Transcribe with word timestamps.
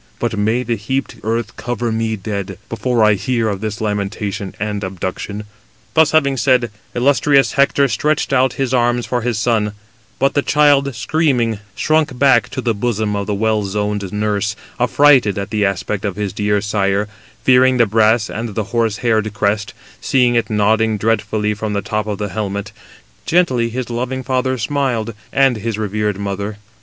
But 0.17 0.35
may 0.35 0.63
the 0.63 0.77
heaped 0.77 1.17
earth 1.21 1.55
cover 1.57 1.91
me 1.91 2.15
dead, 2.15 2.57
before 2.69 3.03
I 3.03 3.13
hear 3.13 3.47
of 3.47 3.61
this 3.61 3.79
lamentation 3.79 4.55
and 4.59 4.83
abduction." 4.83 5.43
Thus 5.93 6.09
having 6.09 6.37
said, 6.37 6.71
illustrious 6.95 7.51
Hector 7.51 7.87
stretched 7.87 8.33
out 8.33 8.53
[his 8.53 8.73
arms] 8.73 9.05
for 9.05 9.21
his 9.21 9.37
son; 9.37 9.73
but 10.17 10.33
the 10.33 10.41
child, 10.41 10.95
screaming, 10.95 11.59
shrunk 11.75 12.17
back 12.17 12.49
to 12.49 12.61
the 12.61 12.73
bosom 12.73 13.15
of 13.15 13.27
the 13.27 13.35
well 13.35 13.63
zoned 13.63 14.11
nurse, 14.11 14.55
affrighted 14.79 15.37
at 15.37 15.51
the 15.51 15.63
aspect 15.65 16.03
of 16.03 16.15
his 16.15 16.33
dear 16.33 16.61
sire, 16.61 17.07
fearing 17.43 17.77
the 17.77 17.85
brass 17.85 18.27
and 18.27 18.55
the 18.55 18.63
horse 18.73 18.97
haired 19.05 19.31
crest, 19.35 19.75
seeing 20.01 20.33
it 20.33 20.49
nodding 20.49 20.97
dreadfully 20.97 21.53
from 21.53 21.73
the 21.73 21.83
top 21.83 22.07
of 22.07 22.17
the 22.17 22.29
helmet: 22.29 22.71
gently 23.27 23.69
his 23.69 23.91
loving 23.91 24.23
father 24.23 24.57
smiled, 24.57 25.13
and 25.31 25.57
his 25.57 25.77
revered 25.77 26.17
mother. 26.17 26.57